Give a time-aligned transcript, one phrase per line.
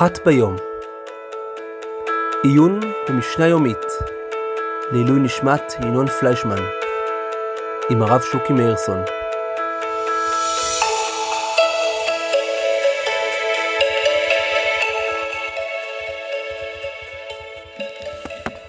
[0.00, 0.56] אחת ביום.
[2.44, 3.76] עיון במשנה יומית
[4.92, 6.62] לעילוי נשמת ינון פליישמן
[7.90, 8.98] עם הרב שוקי מאירסון.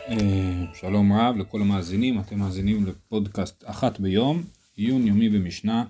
[0.09, 4.43] אה, שלום רב לכל המאזינים, אתם מאזינים לפודקאסט אחת ביום,
[4.75, 5.85] עיון יומי במשנה,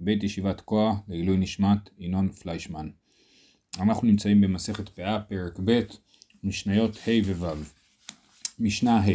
[0.00, 2.88] בית ישיבת כוח לעילוי נשמת ינון פליישמן.
[3.80, 5.80] אנחנו נמצאים במסכת פאה, פרק ב',
[6.44, 7.54] משניות ה' וו'.
[8.58, 9.10] משנה ה'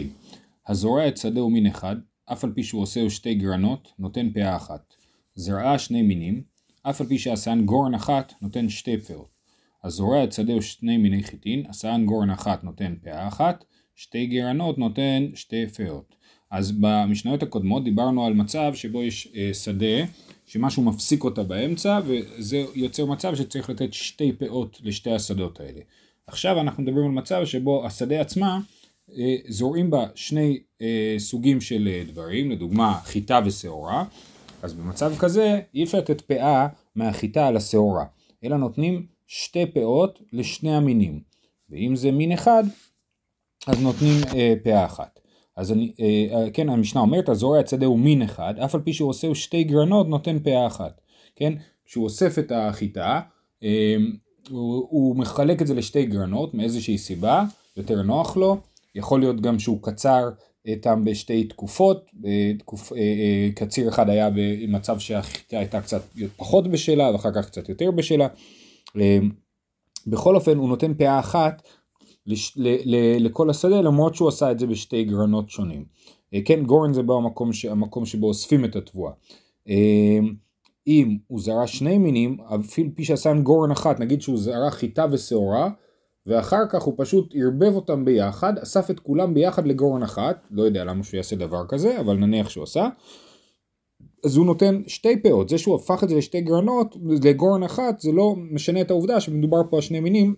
[0.67, 1.95] הזורע את שדהו מין אחד,
[2.25, 4.93] אף על פי שהוא עושה שתי גרנות, נותן פאה אחת.
[5.35, 6.43] זרעה שני מינים,
[6.83, 9.29] אף על פי שעשן גורן אחת, נותן שתי פאות.
[9.83, 13.63] הזורע את שדהו שני מיני חיטין, עשן גורן אחת נותן פאה אחת,
[13.95, 16.15] שתי גרנות נותן שתי פאות.
[16.51, 20.05] אז במשניות הקודמות דיברנו על מצב שבו יש אה, שדה
[20.45, 25.81] שמשהו מפסיק אותה באמצע וזה יוצר מצב שצריך לתת שתי פאות לשתי השדות האלה.
[26.27, 28.59] עכשיו אנחנו מדברים על מצב שבו השדה עצמה
[29.17, 34.05] אה, זורעים בה שני אה, סוגים של אה, דברים, לדוגמה חיטה ושעורה,
[34.61, 38.05] אז במצב כזה אי אפשר לתת פאה מהחיטה על השעורה,
[38.43, 41.19] אלא נותנים שתי פאות לשני המינים,
[41.69, 42.63] ואם זה מין אחד
[43.67, 45.19] אז נותנים אה, פאה אחת.
[45.55, 48.93] אז אני, אה, אה, כן, המשנה אומרת, הזורע שדה הוא מין אחד, אף על פי
[48.93, 51.01] שהוא עושה שתי גרנות, נותן פאה אחת.
[51.35, 51.53] כן,
[51.85, 53.19] כשהוא אוסף את החיטה,
[53.63, 53.95] אה,
[54.49, 57.43] הוא, הוא מחלק את זה לשתי גרנות, מאיזושהי סיבה,
[57.77, 58.57] יותר נוח לו,
[58.95, 60.29] יכול להיות גם שהוא קצר
[60.69, 62.11] אותם בשתי תקופות,
[62.59, 62.91] תקופ,
[63.55, 66.01] קציר אחד היה במצב שהחיטה הייתה קצת
[66.37, 68.27] פחות בשלה, ואחר כך קצת יותר בשלה.
[70.07, 71.61] בכל אופן, הוא נותן פאה אחת
[72.27, 75.85] לש, ל, ל, לכל השדה למרות שהוא עשה את זה בשתי גרנות שונים.
[76.33, 79.11] אה, כן, גורן זה במקום ש, המקום שבו אוספים את התבואה.
[79.69, 80.19] אה,
[80.87, 85.69] אם הוא זרע שני מינים, אפילו פי שעשה גורן אחת, נגיד שהוא זרע חיטה ושעורה,
[86.25, 90.83] ואחר כך הוא פשוט ערבב אותם ביחד, אסף את כולם ביחד לגורן אחת, לא יודע
[90.83, 92.89] למה שהוא יעשה דבר כזה, אבל נניח שהוא עשה,
[94.25, 98.11] אז הוא נותן שתי פאות, זה שהוא הפך את זה לשתי גרנות, לגורן אחת, זה
[98.11, 100.35] לא משנה את העובדה שמדובר פה על שני מינים,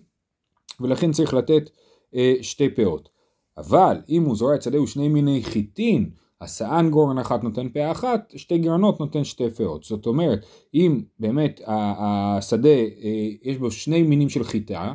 [0.80, 1.70] ולכן צריך לתת
[2.14, 3.08] אה, שתי פאות.
[3.58, 6.10] אבל אם הוא זורע את שדהו שני מיני חיטין,
[6.40, 9.84] השאן גורן אחת נותן פאה אחת, שתי גרנות נותן שתי פאות.
[9.84, 14.92] זאת אומרת, אם באמת השדה אה, יש בו שני מינים של חיטה,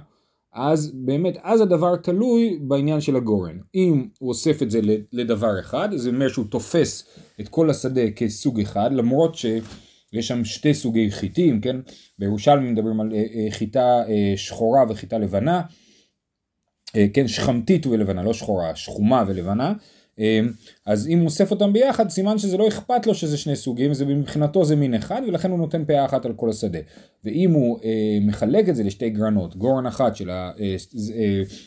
[0.54, 3.58] אז באמת, אז הדבר תלוי בעניין של הגורן.
[3.76, 4.80] אם הוא אוסף את זה
[5.14, 7.08] לדבר אחד, זה אומר שהוא תופס
[7.40, 9.36] את כל השדה כסוג אחד, למרות
[10.14, 11.76] שיש שם שתי סוגי חיטים, כן?
[12.20, 15.62] בירושלמי מדברים על אה, אה, חיטה אה, שחורה וחיטה לבנה,
[17.14, 19.74] כן, שכמתית ולבנה, לא שחורה, שחומה ולבנה.
[20.86, 24.06] אז אם הוא אוסף אותם ביחד, סימן שזה לא אכפת לו שזה שני סוגים, זה
[24.06, 26.80] מבחינתו זה מין אחד, ולכן הוא נותן פאה אחת על כל השדה.
[27.24, 30.30] ואם הוא אה, מחלק את זה לשתי גרנות, גורן אחת של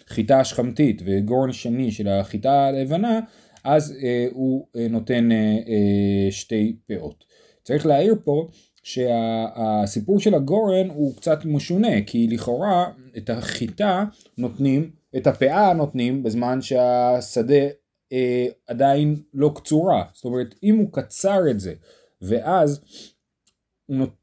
[0.06, 3.21] החיטה השכמתית וגורן שני של החיטה הלבנה,
[3.65, 7.25] אז אה, הוא אה, נותן אה, אה, שתי פאות.
[7.64, 8.48] צריך להעיר פה
[8.82, 14.04] שהסיפור של הגורן הוא קצת משונה, כי לכאורה את החיטה
[14.38, 17.64] נותנים, את הפאה נותנים בזמן שהשדה
[18.12, 20.04] אה, עדיין לא קצורה.
[20.14, 21.75] זאת אומרת, אם הוא קצר את זה,
[22.22, 22.80] ואז,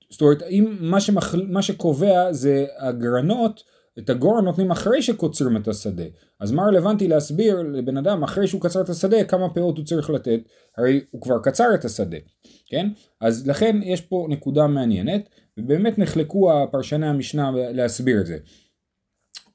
[0.09, 3.63] זאת אומרת, אם מה, שמחל, מה שקובע זה הגרנות,
[3.99, 6.03] את הגורן נותנים אחרי שקוצרים את השדה.
[6.39, 10.09] אז מה רלוונטי להסביר לבן אדם אחרי שהוא קצר את השדה כמה פאות הוא צריך
[10.09, 10.39] לתת?
[10.77, 12.17] הרי הוא כבר קצר את השדה,
[12.65, 12.89] כן?
[13.21, 18.37] אז לכן יש פה נקודה מעניינת, ובאמת נחלקו הפרשני המשנה להסביר את זה.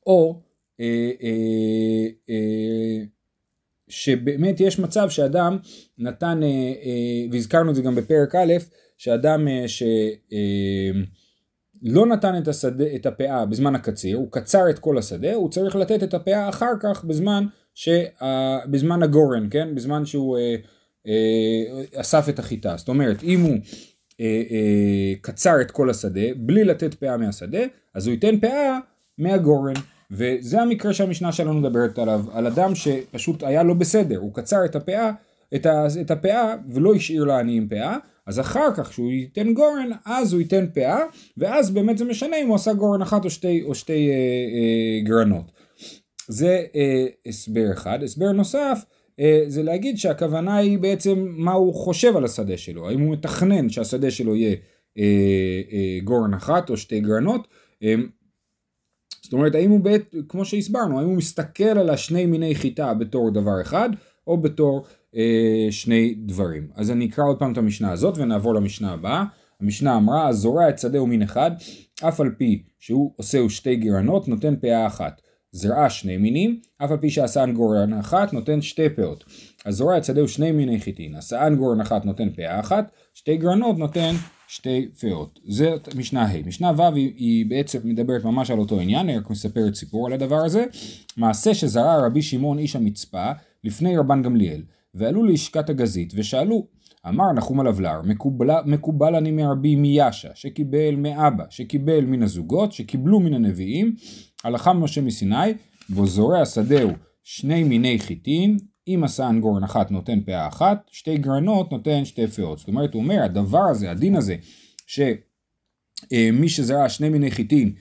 [0.06, 0.40] או
[0.80, 3.04] אה, אה, אה,
[3.88, 5.58] שבאמת יש מצב שאדם
[5.98, 8.52] נתן, אה, אה, והזכרנו את זה גם בפרק א',
[8.98, 9.82] שאדם אה, ש...
[10.32, 10.90] אה,
[11.82, 15.76] לא נתן את, השדה, את הפאה בזמן הקציר, הוא קצר את כל השדה, הוא צריך
[15.76, 17.88] לתת את הפאה אחר כך בזמן, ש,
[18.70, 19.74] בזמן הגורן, כן?
[19.74, 20.56] בזמן שהוא אה,
[21.06, 22.76] אה, אסף את החיטה.
[22.76, 23.56] זאת אומרת, אם הוא
[24.20, 27.62] אה, אה, קצר את כל השדה בלי לתת פאה מהשדה,
[27.94, 28.78] אז הוא ייתן פאה
[29.18, 29.74] מהגורן.
[30.10, 34.76] וזה המקרה שהמשנה שלנו מדברת עליו, על אדם שפשוט היה לא בסדר, הוא קצר את
[34.76, 35.10] הפאה,
[35.54, 37.96] את, ה, את הפאה ולא השאיר לעניים פאה,
[38.26, 41.00] אז אחר כך כשהוא ייתן גורן, אז הוא ייתן פאה,
[41.36, 45.00] ואז באמת זה משנה אם הוא עשה גורן אחת או שתי, או שתי אה, אה,
[45.04, 45.52] גרנות.
[46.28, 48.02] זה אה, הסבר אחד.
[48.02, 48.84] הסבר נוסף,
[49.20, 53.68] אה, זה להגיד שהכוונה היא בעצם מה הוא חושב על השדה שלו, האם הוא מתכנן
[53.68, 54.56] שהשדה שלו יהיה
[54.98, 57.48] אה, אה, גורן אחת או שתי גרנות.
[57.82, 57.94] אה,
[59.22, 63.30] זאת אומרת, האם הוא, בעת, כמו שהסברנו, האם הוא מסתכל על השני מיני חיטה בתור
[63.30, 63.90] דבר אחד,
[64.26, 64.84] או בתור
[65.16, 66.68] אה, שני דברים.
[66.74, 69.24] אז אני אקרא עוד פעם את המשנה הזאת ונעבור למשנה הבאה.
[69.60, 71.50] המשנה אמרה, הזורע את שדהו מין אחד,
[72.08, 75.20] אף על פי שהוא עושהו שתי גרנות, נותן פאה אחת.
[75.52, 79.24] זרעה שני מינים, אף על פי שעשן גורן אחת, נותן שתי פאות.
[79.66, 84.14] הזורע את שדהו שני מיני חיטין, עשן גורן אחת נותן פאה אחת, שתי גרנות נותן
[84.48, 85.40] שתי פאות.
[85.48, 86.46] זאת משנה ה'.
[86.46, 90.12] משנה ו' היא, היא בעצם מדברת ממש על אותו עניין, היא רק מספרת סיפור על
[90.12, 90.64] הדבר הזה.
[91.16, 93.30] מעשה שזרע רבי שמעון איש המצפה
[93.66, 94.62] לפני רבן גמליאל,
[94.94, 96.66] ועלו ללשכת הגזית ושאלו,
[97.08, 103.34] אמר נחום הלבלר, מקובל, מקובל אני מרבי מיאשה, שקיבל מאבא, שקיבל מן הזוגות, שקיבלו מן
[103.34, 103.94] הנביאים,
[104.44, 105.54] הלכה משה מסיני,
[105.88, 106.90] בו זורע שדהו
[107.24, 108.56] שני מיני חיטין,
[108.88, 112.58] אם עשה אנגורן אחת נותן פאה אחת, שתי גרנות נותן שתי פאות.
[112.58, 114.36] זאת אומרת, הוא אומר, הדבר הזה, הדין הזה,
[114.86, 117.72] שמי שזרע שני מיני חיטין,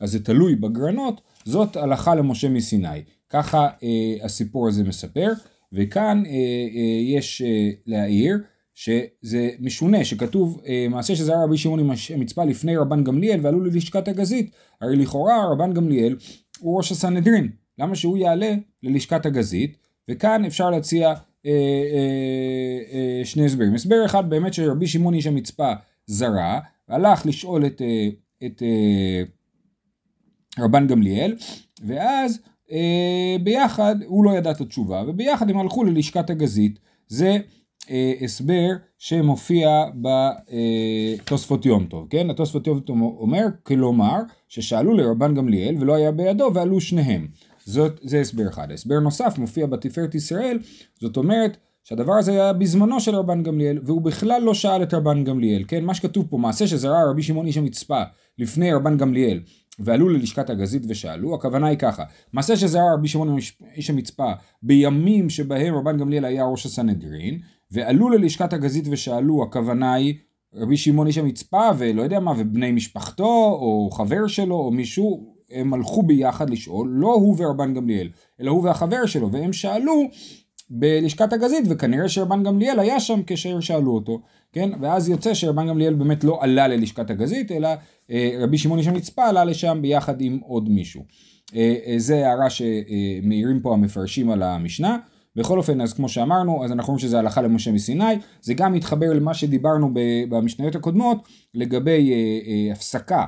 [0.00, 3.02] אז זה תלוי בגרנות, זאת הלכה למשה מסיני.
[3.30, 5.32] ככה אה, הסיפור הזה מספר,
[5.72, 8.38] וכאן אה, אה, יש אה, להעיר,
[8.78, 14.08] שזה משונה, שכתוב אה, מעשה שזרע רבי שמעון עם המצפה לפני רבן גמליאל ועלו ללשכת
[14.08, 16.16] הגזית, הרי לכאורה רבן גמליאל
[16.58, 19.76] הוא ראש הסנהדרין, למה שהוא יעלה ללשכת הגזית,
[20.08, 21.14] וכאן אפשר להציע אה,
[21.46, 23.74] אה, אה, שני הסברים.
[23.74, 25.72] הסבר אחד באמת שרבי שמעון איש המצפה
[26.06, 26.58] זרע,
[26.88, 28.08] הלך לשאול את, אה,
[28.46, 29.22] את אה,
[30.64, 31.36] רבן גמליאל,
[31.86, 32.40] ואז
[33.42, 36.78] ביחד, הוא לא ידע את התשובה, וביחד הם הלכו ללשכת הגזית.
[37.08, 37.38] זה
[37.90, 38.68] אה, הסבר
[38.98, 39.84] שמופיע
[41.24, 42.30] בתוספות יום טוב, כן?
[42.30, 44.16] התוספות יום טוב אומר, כלומר,
[44.48, 47.28] ששאלו לרבן גמליאל ולא היה בידו ועלו שניהם.
[47.64, 48.72] זאת, זה הסבר אחד.
[48.72, 50.58] הסבר נוסף מופיע בתפארת ישראל,
[51.00, 55.24] זאת אומרת שהדבר הזה היה בזמנו של רבן גמליאל, והוא בכלל לא שאל את רבן
[55.24, 55.84] גמליאל, כן?
[55.84, 58.02] מה שכתוב פה, מעשה שזרע רבי שמעון איש המצפה
[58.38, 59.40] לפני רבן גמליאל,
[59.78, 63.36] ועלו ללשכת הגזית ושאלו, הכוונה היא ככה, מעשה שזרע רבי שמעון
[63.74, 64.32] איש המצפה
[64.62, 67.38] בימים שבהם רבן גמליאל היה ראש הסנהדרין,
[67.70, 70.14] ועלו ללשכת הגזית ושאלו, הכוונה היא
[70.54, 75.74] רבי שמעון איש המצפה ולא יודע מה, ובני משפחתו, או חבר שלו, או מישהו, הם
[75.74, 78.08] הלכו ביחד לשאול, לא הוא ורבן גמליאל,
[78.40, 80.02] אלא הוא והחבר שלו, והם שאלו
[80.70, 84.20] בלשכת הגזית, וכנראה שרבן גמליאל היה שם כאשר שאלו אותו,
[84.52, 84.70] כן?
[84.80, 87.68] ואז יוצא שרבן גמליאל באמת לא עלה ללשכת הגזית, אלא
[88.10, 91.04] אה, רבי שמעון איש המצפה עלה לשם ביחד עם עוד מישהו.
[91.56, 94.96] אה, אה, זה הערה שמעירים פה המפרשים על המשנה.
[95.38, 99.12] בכל אופן, אז כמו שאמרנו, אז אנחנו רואים שזה הלכה למשה מסיני, זה גם מתחבר
[99.12, 99.90] למה שדיברנו
[100.28, 102.16] במשניות הקודמות, לגבי אה,
[102.50, 103.24] אה, הפסקה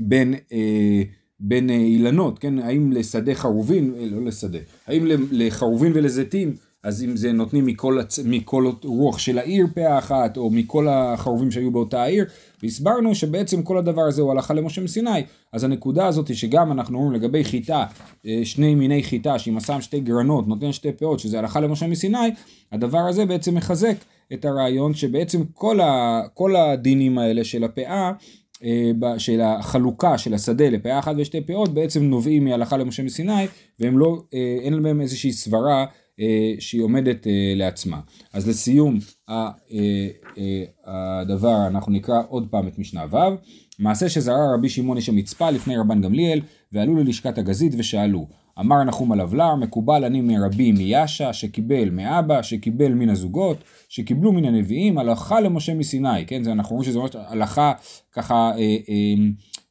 [0.00, 1.02] בין, אה,
[1.42, 7.16] בין אה, אילנות, כן, האם לשדה חרובין, אה, לא לשדה, האם לחרובין ולזיתים, אז אם
[7.16, 8.18] זה נותנים מכל, הצ...
[8.18, 12.24] מכל רוח של העיר פאה אחת, או מכל החרובים שהיו באותה העיר,
[12.62, 15.22] והסברנו שבעצם כל הדבר הזה הוא הלכה למשה מסיני,
[15.52, 17.84] אז הנקודה הזאת היא שגם אנחנו אומרים לגבי חיטה,
[18.26, 22.30] אה, שני מיני חיטה, שאם שם שתי גרנות נותן שתי פאות, שזה הלכה למשה מסיני,
[22.72, 23.96] הדבר הזה בעצם מחזק
[24.32, 26.22] את הרעיון שבעצם כל, ה...
[26.34, 28.12] כל הדינים האלה של הפאה, אה,
[29.18, 33.46] של החלוקה של השדה לפאה אחת ושתי פאות בעצם נובעים מהלכה למשה מסיני
[33.80, 35.86] והם לא, אה, אין להם איזושהי סברה
[36.20, 38.00] אה, שהיא עומדת אה, לעצמה.
[38.32, 38.98] אז לסיום
[39.28, 39.50] אה,
[40.84, 43.16] הדבר אנחנו נקרא עוד פעם את משנה ו'
[43.78, 46.40] מעשה שזרע רבי שמעון איש המצפה לפני רבן גמליאל
[46.72, 48.26] ועלו ללשכת הגזית ושאלו
[48.60, 53.56] אמר נחום הלבלר מקובל אני מרבי מיאשה שקיבל מאבא שקיבל מן הזוגות
[53.88, 57.72] שקיבלו מן הנביאים הלכה למשה מסיני כן זה אנחנו רואים שזה ממש הלכה
[58.12, 59.14] ככה אה, אה,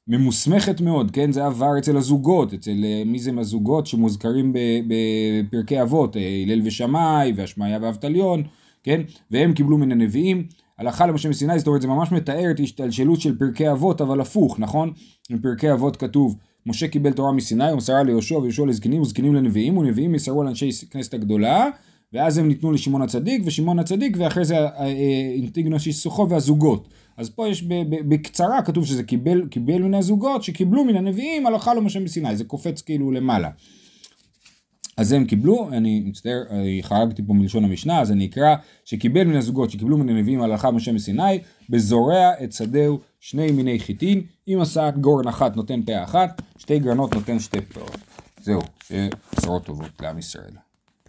[0.07, 1.31] ממוסמכת מאוד, כן?
[1.31, 4.53] זה עבר אצל הזוגות, אצל אה, מי זה מהזוגות שמוזכרים
[4.87, 8.43] בפרקי אבות, אה, הלל ושמאי והשמעיה ואבטליון,
[8.83, 9.01] כן?
[9.31, 10.47] והם קיבלו מן הנביאים.
[10.77, 14.59] הלכה למשה מסיני, זאת אומרת זה ממש מתאר את השתלשלות של פרקי אבות, אבל הפוך,
[14.59, 14.93] נכון?
[15.31, 20.43] בפרקי אבות כתוב, משה קיבל תורה מסיני, ומסרה ליהושע ויהושע לזקנים וזקנים לנביאים, ונביאים מסרו
[20.43, 21.69] לאנשי כנסת הגדולה,
[22.13, 24.55] ואז הם ניתנו לשמעון הצדיק, ושמעון הצדיק, ואחרי זה
[25.35, 26.87] אינטיגנוס אה, שיסוכו והזוגות.
[27.17, 31.99] אז פה יש בקצרה כתוב שזה קיבל, קיבל מן הזוגות שקיבלו מן הנביאים הלכה למשה
[31.99, 33.49] מסיני, זה קופץ כאילו למעלה.
[34.97, 36.41] אז הם קיבלו, אני מצטער,
[36.81, 38.55] חרגתי פה מלשון המשנה, אז אני אקרא
[38.85, 44.21] שקיבל מן הזוגות שקיבלו מן הנביאים הלכה משה מסיני, בזורע את שדהו שני מיני חיטין,
[44.47, 47.97] אם עשה גורן אחת נותן פאה אחת, שתי גרנות נותן שתי פאות.
[48.41, 50.70] זהו, שבשורות טובות לעם ישראל.